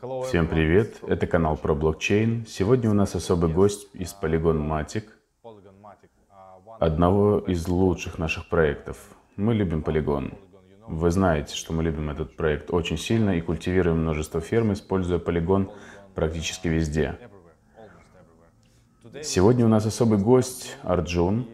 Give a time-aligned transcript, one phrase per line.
[0.00, 2.46] Всем привет, это канал про блокчейн.
[2.46, 5.06] Сегодня у нас особый гость из Polygon Matic,
[6.78, 8.96] одного из лучших наших проектов.
[9.34, 10.38] Мы любим Polygon.
[10.86, 15.72] Вы знаете, что мы любим этот проект очень сильно и культивируем множество ферм, используя Polygon
[16.14, 17.18] практически везде.
[19.24, 21.48] Сегодня у нас особый гость Арджун.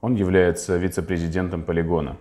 [0.00, 2.16] Он является вице-президентом Полигона.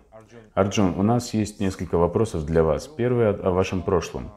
[0.55, 2.87] Арджун, у нас есть несколько вопросов для вас.
[2.87, 4.29] Первый о вашем прошлом.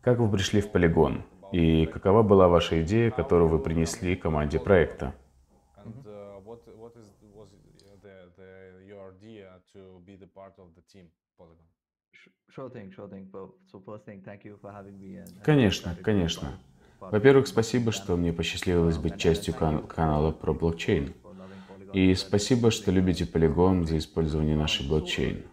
[0.00, 1.24] Как вы пришли в Полигон?
[1.52, 5.14] И какова была ваша идея, которую вы принесли команде проекта?
[15.44, 16.58] Конечно, конечно.
[17.00, 21.14] Во-первых, спасибо, что мне посчастливилось быть частью кан канала про блокчейн.
[21.92, 25.44] И спасибо, что любите Polygon за использование нашей блокчейн.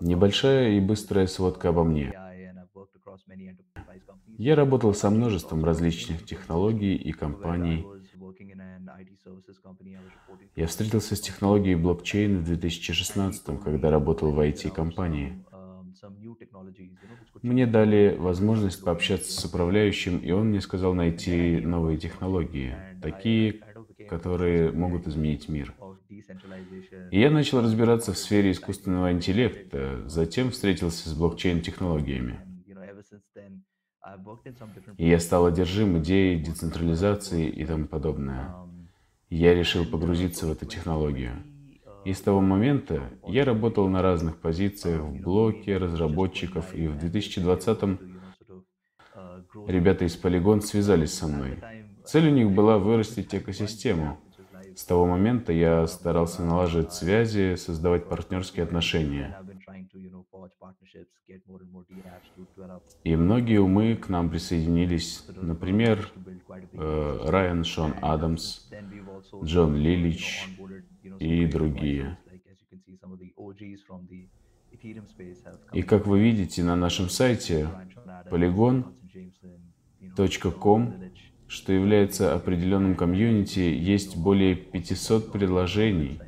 [0.00, 2.12] Небольшая и быстрая сводка обо мне.
[4.38, 7.86] Я работал со множеством различных технологий и компаний.
[10.56, 15.44] Я встретился с технологией блокчейн в 2016, когда работал в IT-компании.
[17.42, 23.60] Мне дали возможность пообщаться с управляющим, и он мне сказал найти новые технологии, такие,
[24.08, 25.74] которые могут изменить мир.
[27.10, 32.40] Я начал разбираться в сфере искусственного интеллекта, затем встретился с блокчейн-технологиями.
[34.96, 38.54] И я стал одержим идеей децентрализации и тому подобное.
[39.28, 41.44] Я решил погрузиться в эту технологию.
[42.04, 48.22] И с того момента я работал на разных позициях в блоке разработчиков, и в 2020-м
[49.66, 51.58] ребята из Polygon связались со мной.
[52.04, 54.18] Цель у них была вырастить экосистему.
[54.76, 59.36] С того момента я старался налаживать связи, создавать партнерские отношения.
[63.04, 65.26] И многие умы к нам присоединились.
[65.36, 66.10] Например,
[66.72, 68.68] э, Райан Шон Адамс,
[69.42, 70.48] Джон Лилич,
[71.18, 72.18] и другие.
[75.72, 77.68] И как вы видите на нашем сайте
[78.30, 81.09] polygon.com,
[81.50, 86.20] что является определенным комьюнити, есть более 500 предложений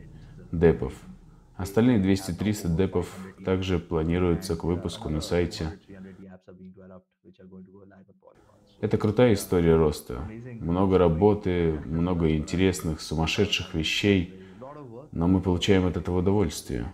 [0.52, 0.92] депов.
[1.56, 5.78] Остальные 200-300 депов также планируются к выпуску на сайте.
[8.80, 10.28] Это крутая история роста.
[10.60, 14.34] Много работы, много интересных, сумасшедших вещей–
[15.12, 16.92] но мы получаем от этого удовольствие.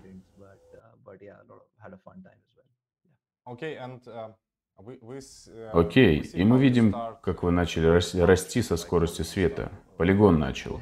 [5.72, 7.86] Окей, и мы видим, как вы начали
[8.22, 9.72] расти со скоростью света.
[9.96, 10.80] Полигон начал.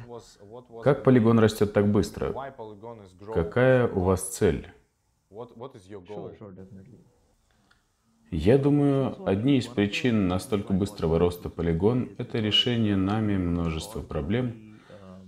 [0.83, 2.33] Как полигон растет так быстро?
[3.33, 4.67] Какая у вас цель?
[8.29, 14.79] Я думаю, одни из причин настолько быстрого роста полигон– это решение нами множества проблем,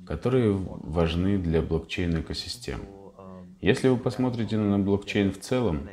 [0.06, 2.82] которые важны для блокчейн-экосистем.
[3.62, 5.90] Если вы посмотрите на блокчейн в целом,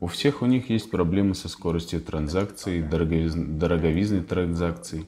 [0.00, 5.06] у всех у них есть проблемы со скоростью транзакций, дороговизной транзакций.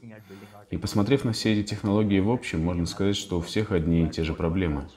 [0.71, 4.09] И посмотрев на все эти технологии в общем, можно сказать, что у всех одни и
[4.09, 4.89] те же проблемы.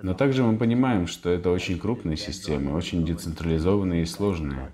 [0.00, 4.72] Но также мы понимаем, что это очень крупные системы, очень децентрализованные и сложные.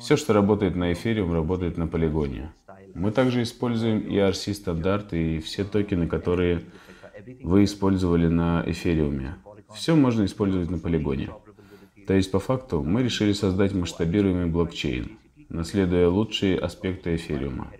[0.00, 2.50] Все, что работает на Ethereum, работает на полигоне.
[2.98, 6.62] Мы также используем ERC стандарты и все токены, которые
[7.42, 9.34] вы использовали на Ethereum.
[9.74, 11.28] Все можно использовать на полигоне.
[12.06, 15.18] То есть, по факту, мы решили создать масштабируемый блокчейн,
[15.50, 17.70] наследуя лучшие аспекты эфириума.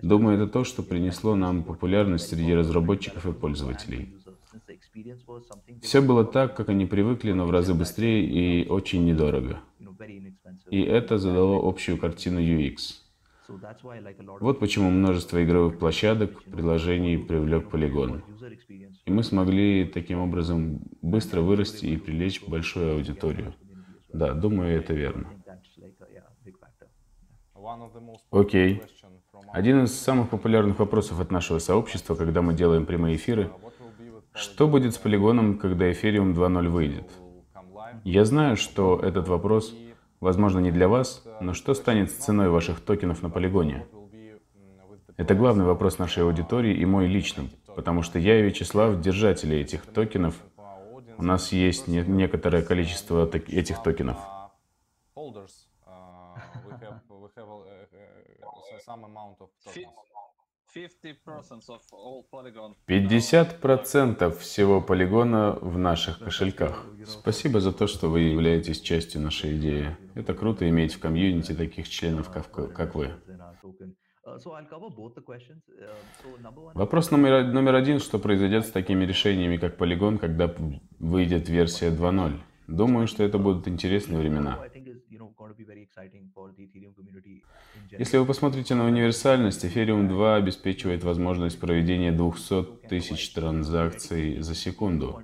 [0.00, 4.14] Думаю, это то, что принесло нам популярность среди разработчиков и пользователей.
[5.82, 9.60] Все было так, как они привыкли, но в разы быстрее и очень недорого.
[10.70, 13.09] И это задало общую картину UX.
[14.40, 18.22] Вот почему множество игровых площадок, приложений привлек полигон.
[19.04, 23.54] И мы смогли таким образом быстро вырасти и привлечь большую аудиторию.
[24.12, 25.28] Да, думаю, это верно.
[28.30, 28.82] Окей.
[29.52, 33.50] Один из самых популярных вопросов от нашего сообщества, когда мы делаем прямые эфиры,
[34.32, 37.10] Что будет с полигоном, когда Ethereum 2.0 выйдет?
[38.04, 39.74] Я знаю, что этот вопрос,
[40.20, 43.86] возможно, не для вас, но что станет с ценой ваших токенов на полигоне?
[45.16, 49.84] Это главный вопрос нашей аудитории и мой личным, потому что я и Вячеслав— держатели этих
[49.86, 50.34] токенов.
[51.18, 54.16] У нас есть не некоторое количество этих токенов.
[62.88, 66.86] 50% всего полигона в наших кошельках.
[67.06, 69.96] Спасибо за то, что вы являетесь частью нашей идеи.
[70.14, 73.10] Это круто иметь в комьюнити таких членов, как вы.
[76.74, 80.54] Вопрос номер, номер один, что произойдет с такими решениями, как полигон, когда
[80.98, 82.38] выйдет версия 2.0?
[82.68, 84.58] Думаю, что это будут интересные времена.
[87.98, 95.22] Если вы посмотрите на универсальность, Ethereum 2 обеспечивает возможность проведения 200 тысяч транзакций за секунду.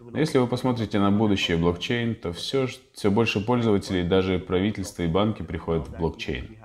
[0.00, 5.08] Но если вы посмотрите на будущее блокчейн, то все, все больше пользователей, даже правительства и
[5.08, 6.56] банки приходят в блокчейн.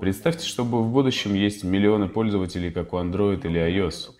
[0.00, 4.10] Представьте, что в будущем есть миллионы пользователей, как у Android или iOS.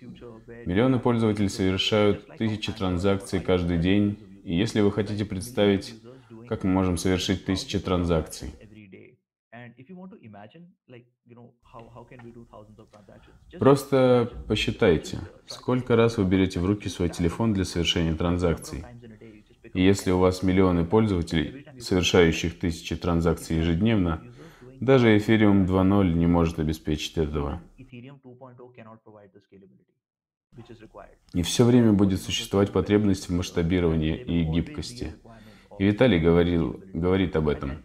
[0.64, 4.16] Миллионы пользователей совершают тысячи транзакций каждый день,
[4.46, 5.94] и если вы хотите представить,
[6.48, 8.50] как мы можем совершить тысячи транзакций,
[13.58, 18.84] Просто посчитайте, сколько раз вы берете в руки свой телефон для совершения транзакций.
[19.74, 24.22] И если у вас миллионы пользователей, совершающих тысячи транзакций ежедневно,
[24.80, 27.60] даже Ethereum 2.0 не может обеспечить этого.
[31.32, 35.14] И все время будет существовать потребность в масштабировании и гибкости.
[35.78, 37.82] И Виталий говорил, говорит об этом.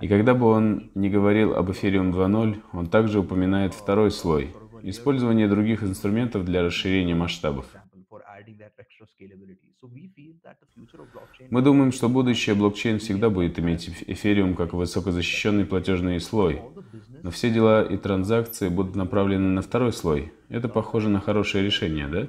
[0.00, 5.48] И когда бы он не говорил об Ethereum 2.0, он также упоминает второй слой– использование
[5.48, 7.66] других инструментов для расширения масштабов.
[11.50, 16.62] Мы думаем, что будущее блокчейн всегда будет иметь эфириум как высокозащищенный платежный слой,
[17.22, 20.32] но все дела и транзакции будут направлены на второй слой.
[20.48, 22.28] Это похоже на хорошее решение, да?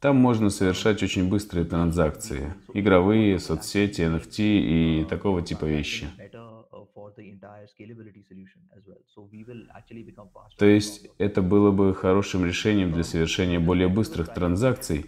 [0.00, 6.08] Там можно совершать очень быстрые транзакции, игровые, соцсети, NFT и такого типа вещи.
[10.56, 15.06] То есть это было бы хорошим решением для совершения более быстрых транзакций,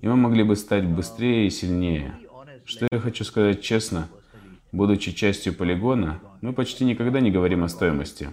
[0.00, 2.18] и мы могли бы стать быстрее и сильнее.
[2.64, 4.08] Что я хочу сказать честно,
[4.72, 8.30] будучи частью полигона, мы почти никогда не говорим о стоимости.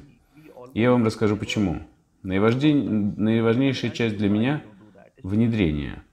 [0.74, 1.82] Я вам расскажу почему.
[2.24, 4.64] Наиважнейшая часть для меня–
[5.24, 6.04] внедрение.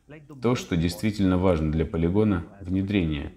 [0.43, 3.33] То, что действительно важно для полигона– внедрение.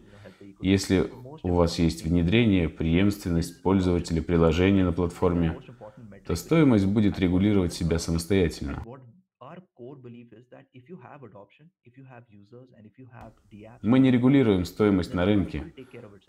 [0.61, 1.09] Если
[1.43, 5.57] у вас есть внедрение, преемственность пользователя приложения на платформе,
[6.25, 8.83] то стоимость будет регулировать себя самостоятельно.
[13.81, 15.73] Мы не регулируем стоимость на рынке.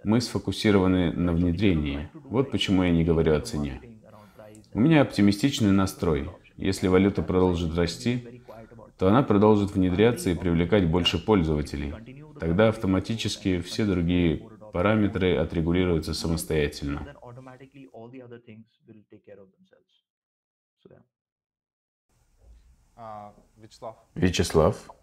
[0.06, 2.08] Мы сфокусированы на внедрении.
[2.14, 3.80] Вот почему я не говорю о цене.
[4.72, 6.30] У меня оптимистичный настрой.
[6.56, 8.44] Если валюта продолжит расти,
[8.98, 11.92] то она продолжит внедряться и привлекать больше пользователей.
[12.38, 17.16] Тогда автоматически все другие параметры отрегулируются самостоятельно.
[24.14, 24.95] Вячеслав.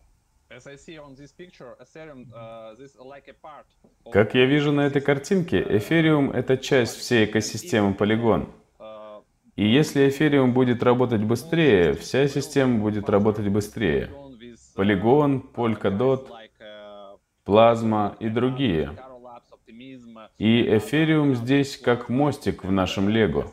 [4.12, 8.50] Как я вижу на этой картинке, Ethereum— это часть всей экосистемы Polygon.
[9.56, 14.10] И если Ethereum будет работать быстрее, вся система будет работать быстрее.
[14.76, 16.28] Polygon, Polkadot,
[17.46, 18.98] Plasma и другие.
[20.38, 23.52] И Ethereum здесь как мостик в нашем Лего.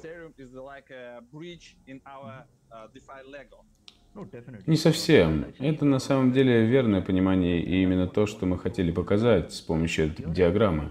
[4.67, 5.47] Не совсем.
[5.59, 10.12] Это на самом деле верное понимание и именно то, что мы хотели показать с помощью
[10.19, 10.90] диаграммы.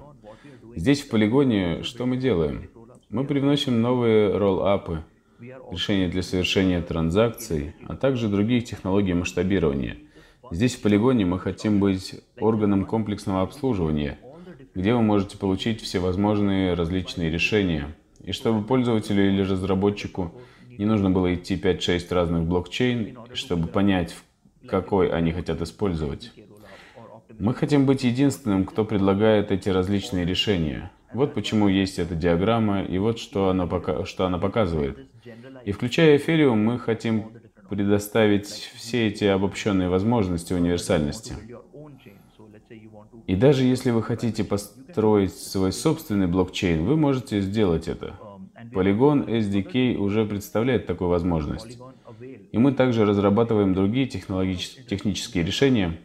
[0.75, 2.69] Здесь в полигоне что мы делаем?
[3.09, 5.03] Мы привносим новые ролл-апы,
[5.71, 9.97] решения для совершения транзакций, а также другие технологии масштабирования.
[10.51, 14.17] Здесь в полигоне мы хотим быть органом комплексного обслуживания,
[14.73, 20.33] где вы можете получить всевозможные различные решения, и чтобы пользователю или разработчику
[20.79, 24.15] не нужно было идти 5-6 разных блокчейн, чтобы понять,
[24.65, 26.31] какой они хотят использовать.
[27.37, 30.89] Мы хотим быть единственным, кто предлагает эти различные решения.
[31.13, 34.97] Вот почему есть эта диаграмма, и вот что она, пока, что она показывает.
[35.65, 37.33] И включая Ethereum, мы хотим
[37.69, 41.33] предоставить все эти обобщенные возможности универсальности.
[43.27, 48.17] И даже если вы хотите построить свой собственный блокчейн, вы можете сделать это.
[48.73, 51.79] Polygon SDK уже представляет такую возможность.
[52.51, 55.99] И мы также разрабатываем другие технические решения,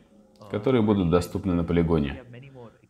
[0.51, 2.23] которые будут доступны на полигоне.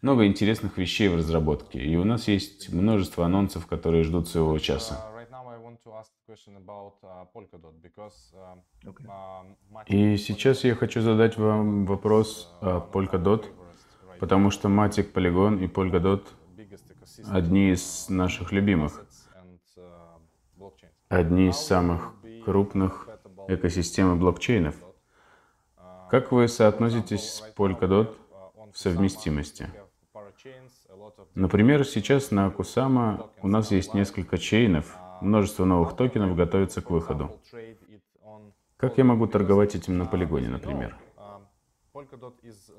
[0.02, 5.10] Много интересных вещей в разработке, и у нас есть множество анонсов, которые ждут своего часа.
[9.86, 13.46] И сейчас я хочу задать вам вопрос о Polkadot,
[14.20, 16.22] потому что Matic, Polygon и Polkadot
[17.30, 19.03] одни из наших любимых,
[21.16, 22.12] одни из самых
[22.44, 23.08] крупных
[23.48, 24.74] экосистемы блокчейнов.
[26.10, 28.14] Как вы соотноситесь с Polkadot
[28.72, 29.70] в совместимости?
[31.34, 37.30] Например, сейчас на Kusama у нас есть несколько чейнов, множество новых токенов готовится к выходу.
[38.76, 40.96] Как я могу торговать этим на полигоне, например?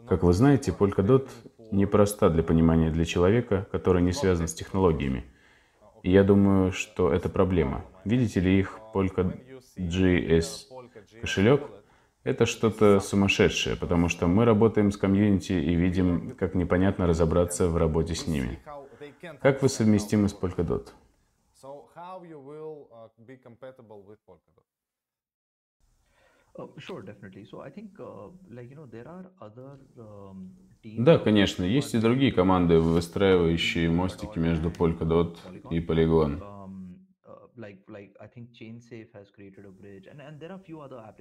[0.07, 1.29] Как вы знаете, Polkadot
[1.71, 5.23] непроста для понимания для человека, который не связан с технологиями.
[6.07, 7.83] Я думаю, что это проблема.
[8.03, 10.45] Видите ли их Polka.js
[11.19, 11.63] кошелек?
[12.23, 17.77] Это что-то сумасшедшее, потому что мы работаем с комьюнити и видим, как непонятно разобраться в
[17.77, 18.59] работе с ними.
[19.41, 20.89] Как вы совместимы с Polkadot?
[30.85, 35.35] Да, конечно, есть и другие команды, выстраивающие мостики между Polkadot
[35.71, 36.41] и Polygon.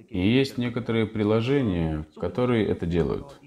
[0.09, 3.39] И есть некоторые приложения, которые это делают.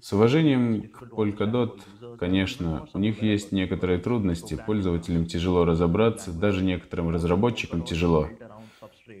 [0.00, 1.80] С уважением к Polkadot,
[2.18, 8.28] конечно, у них есть некоторые трудности, пользователям тяжело разобраться, даже некоторым разработчикам тяжело,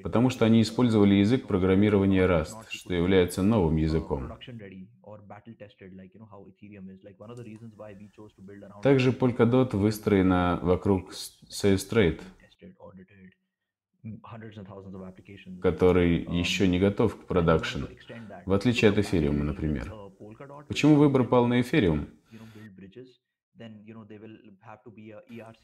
[0.02, 4.32] потому что они использовали язык программирования Rust, что является новым языком.
[8.82, 12.20] Также Polkadot выстроена вокруг Sailstrate,
[15.60, 17.84] который еще не готов к продакшн,
[18.46, 19.92] в отличие от эфириума, например.
[20.68, 22.08] Почему выбор пал на эфириум?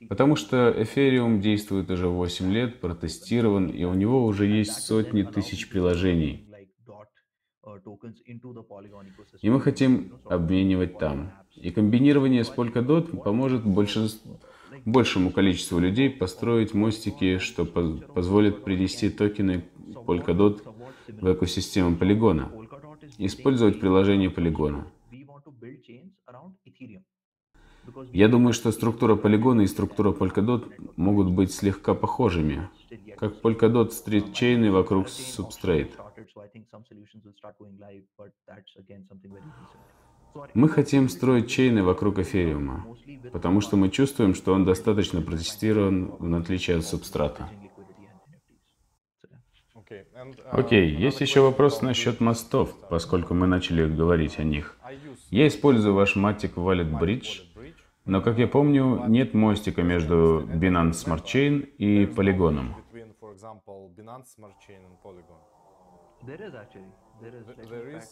[0.08, 5.68] Потому что эфириум действует уже 8 лет, протестирован, и у него уже есть сотни тысяч
[5.68, 6.48] приложений.
[9.40, 11.32] И мы хотим обменивать там.
[11.54, 14.40] И комбинирование с Polkadot поможет большинству
[14.84, 19.64] большему количеству людей построить мостики, что позволит принести токены
[20.06, 20.62] Polkadot
[21.08, 22.50] в экосистему полигона,
[23.18, 24.90] использовать приложение полигона.
[28.12, 32.68] Я думаю, что структура полигона и структура Polkadot могут быть слегка похожими,
[33.16, 35.92] как Polkadot Street чейны вокруг Substrate.
[40.54, 42.86] Мы хотим строить чейны вокруг эфириума,
[43.32, 47.48] потому что мы чувствуем, что он достаточно протестирован в отличие от субстрата.
[50.50, 54.76] Окей, okay, есть еще вопрос насчет мостов, поскольку мы начали говорить о них.
[55.30, 57.47] Я использую ваш Matic Wallet Bridge,
[58.08, 62.74] но, как я помню, нет мостика между Binance Smart Chain и Полигоном.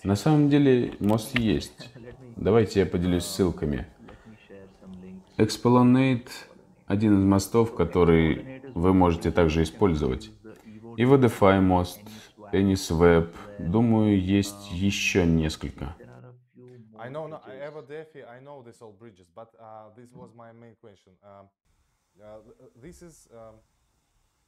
[0.05, 1.91] На самом деле мост есть.
[2.37, 3.87] Давайте я поделюсь ссылками.
[5.39, 6.29] Explanate–
[6.87, 10.31] один из мостов, который вы можете также использовать.
[10.99, 12.01] И VDFI мост,
[12.53, 13.31] AnySwap.
[13.59, 15.97] Думаю, есть еще несколько.
[16.99, 20.53] I know, no, Eva Defi, I know this all bridges, but uh, this was my
[20.53, 21.13] main question.
[21.23, 21.45] Uh,
[22.23, 22.39] uh,
[22.81, 23.57] this is um,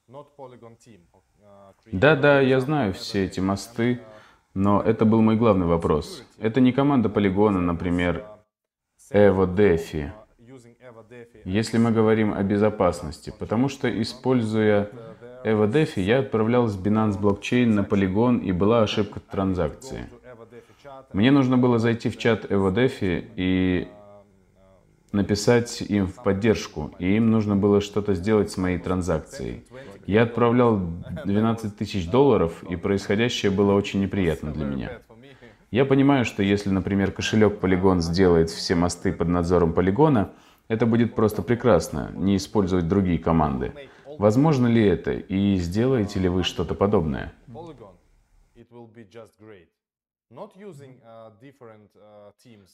[0.09, 1.01] not Polygon team.
[1.93, 4.01] Да, да, я знаю все эти мосты,
[4.55, 6.25] но это был мой главный вопрос.
[6.39, 8.25] Это не команда полигона, например,
[9.11, 10.11] Evo Defi.
[11.45, 14.91] Если мы говорим о безопасности, потому что, используя
[15.45, 20.09] Evo Defi, я отправлял с Binance Blockchain на полигон и была ошибка транзакции.
[21.13, 23.89] Мне нужно было зайти в чат EvoDefi и
[25.13, 29.65] написать им в поддержку, и им нужно было что-то сделать с моей транзакцией.
[30.07, 30.81] Я отправлял
[31.25, 34.99] 12 тысяч долларов, и происходящее было очень неприятно для меня.
[35.71, 40.33] Я понимаю, что если, например, кошелек Polygon сделает все мосты под надзором полигона,
[40.67, 43.73] это будет просто прекрасно, не использовать другие команды.
[44.19, 47.33] Возможно ли это, и сделаете ли вы что-то подобное?
[50.31, 52.71] Not using uh, different uh, teams.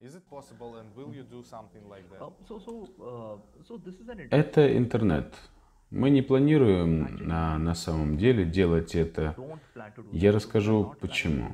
[0.00, 2.20] Is it possible and will you do something like that?
[2.22, 5.34] Uh, so, so, uh, so this is an Это интернет.
[5.90, 9.36] Мы не планируем на, на самом деле делать это.
[10.12, 11.52] Я расскажу почему.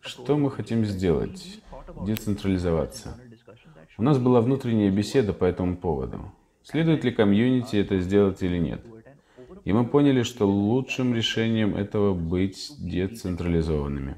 [0.00, 1.60] Что мы хотим сделать?
[2.06, 3.20] Децентрализоваться.
[3.98, 6.32] У нас была внутренняя беседа по этому поводу.
[6.62, 8.84] Следует ли комьюнити это сделать или нет?
[9.66, 14.14] И мы поняли, что лучшим решением этого быть децентрализованными.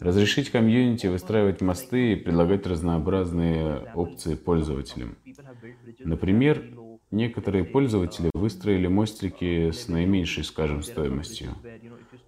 [0.00, 5.16] Разрешить комьюнити выстраивать мосты и предлагать разнообразные опции пользователям.
[5.98, 6.62] Например,
[7.10, 11.48] некоторые пользователи выстроили мостики с наименьшей, скажем, стоимостью.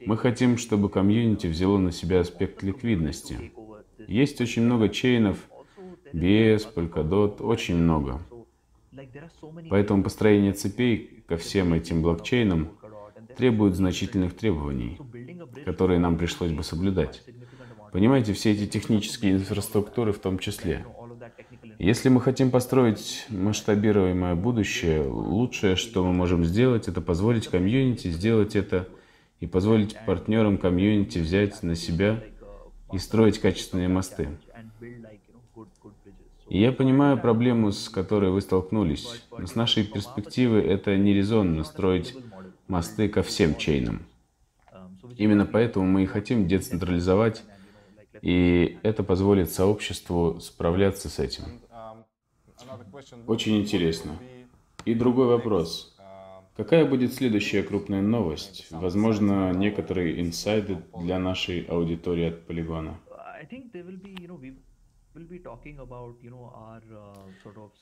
[0.05, 3.53] Мы хотим, чтобы комьюнити взяло на себя аспект ликвидности.
[4.09, 5.39] Есть очень много чейнов,
[6.13, 8.21] BS, Polkadot, очень много.
[9.71, 12.71] Поэтому построение цепей ко всем этим блокчейнам
[13.37, 14.99] требует значительных требований,
[15.65, 17.23] которые нам пришлось бы соблюдать.
[17.93, 20.85] Понимаете, все эти технические инфраструктуры в том числе.
[21.79, 28.57] Если мы хотим построить масштабируемое будущее, лучшее, что мы можем сделать, это позволить комьюнити сделать
[28.57, 28.89] это
[29.41, 32.23] и позволить партнерам комьюнити взять на себя
[32.93, 34.29] и строить качественные мосты.
[36.49, 41.63] И я понимаю проблему, с которой вы столкнулись, но с нашей перспективы это не резонно
[41.65, 42.17] строить
[42.69, 44.07] мосты ко всем чейнам.
[45.17, 47.43] Именно поэтому мы и хотим децентрализовать,
[48.23, 51.45] и это позволит сообществу справляться с этим.
[53.27, 54.13] Очень интересно.
[54.85, 55.97] И другой вопрос.
[56.57, 58.67] Какая будет следующая крупная новость?
[58.71, 62.99] Возможно, некоторые инсайды для нашей аудитории от полигона.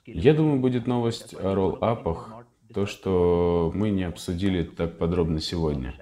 [0.07, 5.95] Я думаю, будет новость о ролл-апах, то, что мы не обсудили так подробно сегодня.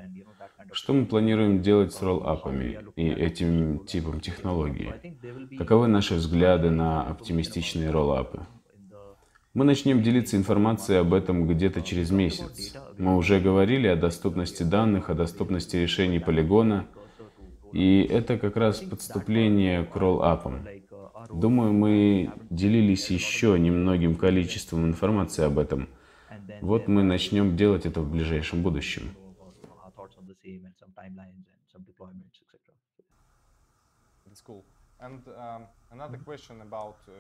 [0.73, 4.95] Что мы планируем делать с ролл-апами и этим типом технологии?
[5.57, 8.47] Каковы наши взгляды на оптимистичные ролл-апы?
[9.55, 12.77] Мы начнем делиться информацией об этом где-то через месяц.
[12.99, 16.89] Мы уже говорили о доступности данных, о доступности решений полигона,
[17.73, 20.67] и это как раз подступление к ролл-апам.
[21.31, 25.89] Думаю, мы делились еще немногим количеством информации об этом.
[26.61, 29.15] Вот мы начнем делать это в ближайшем будущем.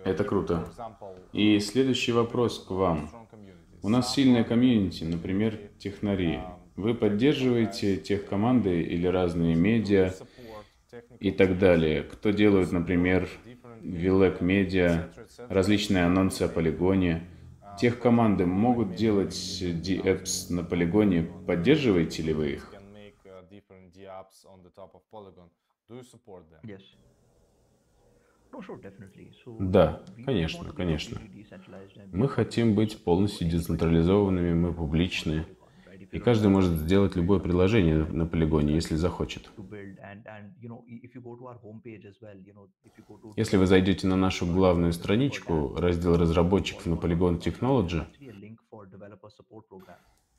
[0.04, 0.68] Это круто.
[1.32, 3.10] И следующий вопрос к вам.
[3.82, 6.40] У нас сильная комьюнити, например, технари.
[6.76, 10.12] Вы поддерживаете тех команды или разные медиа
[11.20, 13.28] и так далее, кто делают, например,
[13.80, 15.10] Вилек Медиа,
[15.48, 17.28] различные анонсы о полигоне.
[17.78, 21.22] Тех команды могут делать DApps на полигоне.
[21.46, 22.74] Поддерживаете ли вы их?
[29.58, 31.20] Да, конечно, конечно.
[32.12, 35.46] Мы хотим быть полностью децентрализованными, мы публичны.
[36.14, 39.50] И каждый может сделать любое предложение на полигоне, если захочет.
[43.36, 48.04] Если вы зайдете на нашу главную страничку, раздел разработчиков на Polygon Technology,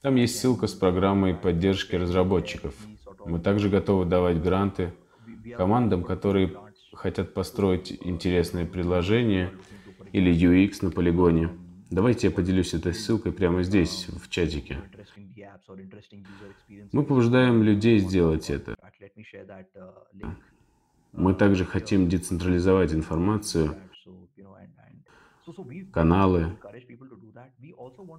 [0.02, 2.74] там есть ссылка с программой поддержки разработчиков.
[3.26, 4.94] Мы также готовы давать гранты
[5.58, 6.56] командам, которые
[6.94, 9.52] хотят построить интересное предложение
[10.14, 11.50] или UX на полигоне.
[11.92, 14.80] Давайте я поделюсь этой ссылкой прямо здесь, в чатике.
[16.92, 18.76] Мы побуждаем людей сделать это.
[21.12, 23.76] Мы также хотим децентрализовать информацию,
[25.94, 26.58] каналы.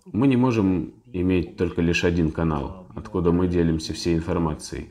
[0.06, 4.88] Мы не можем иметь только лишь один канал, откуда мы делимся всей информацией.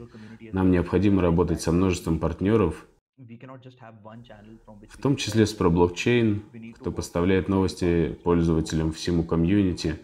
[0.51, 8.91] Нам необходимо работать со множеством партнеров, в том числе с ProBlockchain, кто поставляет новости пользователям
[8.91, 9.95] всему комьюнити,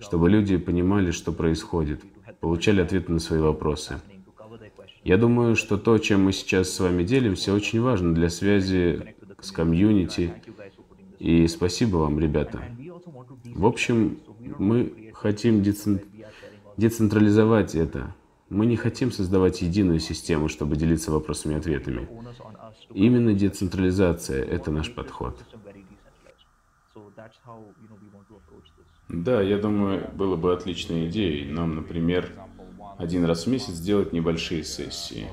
[0.00, 2.02] чтобы люди понимали, что происходит,
[2.40, 4.00] получали ответы на свои вопросы.
[5.04, 9.52] Я думаю, что то, чем мы сейчас с вами делимся, очень важно для связи с
[9.52, 10.32] комьюнити.
[11.18, 12.62] И спасибо вам, ребята.
[13.44, 14.18] В общем,
[14.58, 16.00] мы хотим децен...
[16.76, 18.14] децентрализовать это.
[18.48, 22.08] Мы не хотим создавать единую систему, чтобы делиться вопросами и ответами.
[22.94, 25.42] Именно децентрализация– это наш подход.
[29.08, 32.30] Да, я думаю, было бы отличной идеей нам, например,
[32.98, 35.28] один раз в месяц сделать небольшие сессии.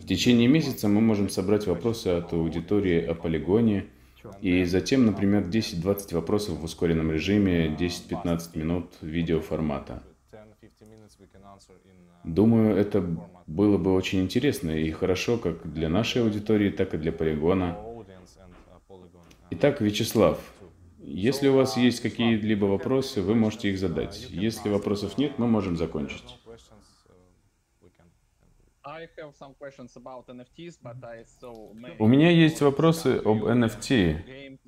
[0.00, 3.86] В течение месяца мы можем собрать вопросы от аудитории о полигоне,
[4.42, 10.02] и затем, например, 10-20 вопросов в ускоренном режиме, 10-15 минут видеоформата.
[12.24, 13.04] Думаю, это
[13.46, 17.78] было бы очень интересно и хорошо как для нашей аудитории, так и для полигона.
[19.50, 20.38] Итак, Вячеслав,
[21.02, 24.28] если у вас есть какие-либо вопросы, вы можете их задать.
[24.30, 26.39] Если вопросов нет, мы можем закончить.
[31.98, 34.58] У меня есть вопросы об NFT,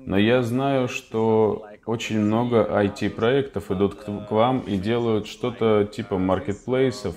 [0.00, 7.16] но я знаю, что очень много IT-проектов идут к вам и делают что-то типа маркетплейсов,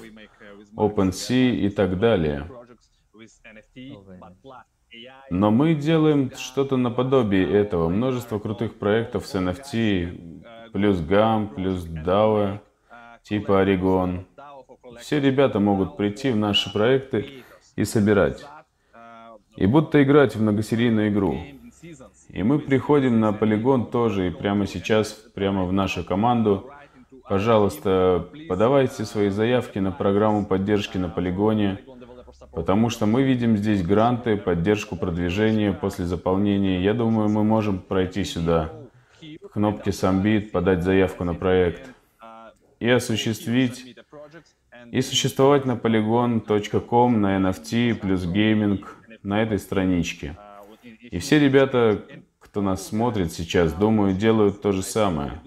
[0.77, 2.49] OpenSea и так далее.
[5.29, 7.89] Но мы делаем что-то наподобие этого.
[7.89, 12.59] Множество крутых проектов с NFT, плюс GAM, плюс DAO,
[13.23, 14.25] типа Oregon.
[14.99, 17.43] Все ребята могут прийти в наши проекты
[17.75, 18.45] и собирать.
[19.55, 21.37] И будто играть в многосерийную игру.
[22.29, 26.71] И мы приходим на полигон тоже, и прямо сейчас, прямо в нашу команду,
[27.27, 31.79] пожалуйста, подавайте свои заявки на программу поддержки на полигоне,
[32.51, 36.81] потому что мы видим здесь гранты, поддержку продвижения после заполнения.
[36.81, 38.71] Я думаю, мы можем пройти сюда,
[39.51, 41.89] кнопки Sambit, подать заявку на проект
[42.79, 43.95] и осуществить
[44.91, 50.37] и существовать на polygon.com, на NFT плюс гейминг на этой страничке.
[50.83, 52.03] И все ребята,
[52.39, 55.41] кто нас смотрит сейчас, думаю, делают то же самое.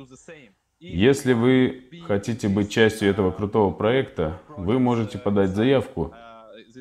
[0.79, 6.15] Если вы хотите быть частью этого крутого проекта, вы можете подать заявку,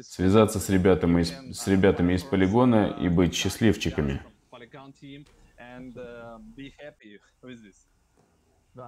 [0.02, 4.22] связаться с ребятами из, с ребятами из полигона и быть счастливчиками.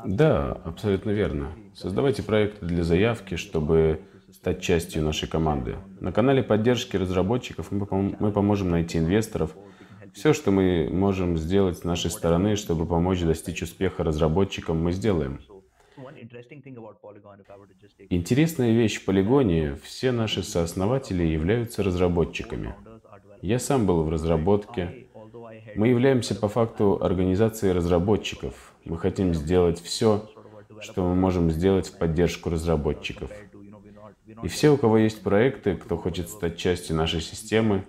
[0.06, 1.52] Да, абсолютно верно.
[1.73, 4.02] Создавайте проекты для заявки, чтобы
[4.34, 5.78] стать частью нашей команды.
[6.02, 9.56] На канале поддержки разработчиков мы, пом мы поможем найти инвесторов.
[10.13, 15.39] Все, что мы можем сделать с нашей стороны, чтобы помочь достичь успеха разработчикам, мы сделаем.
[18.10, 22.76] Интересная вещь в полигоне– все наши сооснователи являются разработчиками.
[23.41, 25.08] Я сам был в разработке.
[25.76, 28.73] Мы являемся по факту организацией разработчиков.
[28.89, 30.30] Мы хотим сделать все,
[30.80, 33.32] что мы можем сделать в поддержку разработчиков.
[34.43, 37.86] И все, у кого есть проекты, кто хочет стать частью нашей системы,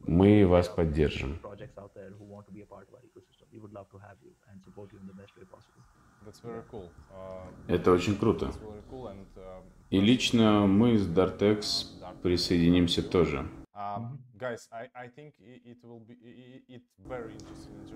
[0.00, 1.38] мы вас поддержим.
[7.68, 8.52] Это очень круто.
[9.90, 11.86] И лично мы с Dartex
[12.22, 13.46] присоединимся тоже.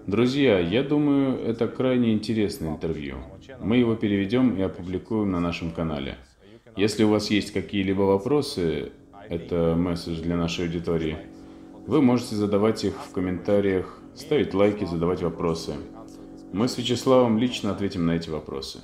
[0.06, 3.16] Друзья, я думаю, это крайне интересное интервью.
[3.60, 6.16] Мы его переведем и опубликуем на нашем канале.
[6.76, 8.92] Если у вас есть какие-либо вопросы,
[9.28, 11.18] это месседж для нашей аудитории,
[11.86, 15.74] вы можете задавать их в комментариях, ставить лайки, задавать вопросы.
[16.52, 18.80] Мы с Вячеславом лично ответим на эти вопросы.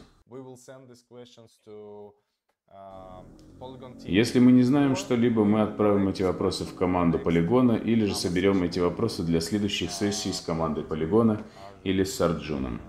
[4.04, 8.62] Если мы не знаем что-либо, мы отправим эти вопросы в команду Полигона или же соберем
[8.62, 11.44] эти вопросы для следующих сессий с командой Полигона
[11.84, 12.80] или с Арджуном.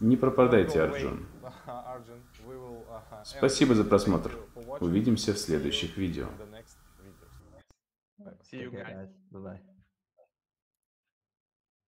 [0.00, 1.26] Не пропадайте, Арджун.
[3.24, 4.38] Спасибо за просмотр.
[4.80, 6.26] Увидимся в следующих видео.
[8.50, 9.08] See you guys.
[9.30, 9.67] Bye bye.